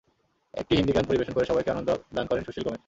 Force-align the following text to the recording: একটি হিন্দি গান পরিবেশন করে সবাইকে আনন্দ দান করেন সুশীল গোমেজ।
একটি 0.53 0.73
হিন্দি 0.77 0.91
গান 0.93 1.05
পরিবেশন 1.07 1.33
করে 1.33 1.45
সবাইকে 1.45 1.71
আনন্দ 1.71 1.89
দান 2.15 2.25
করেন 2.27 2.43
সুশীল 2.43 2.63
গোমেজ। 2.65 2.79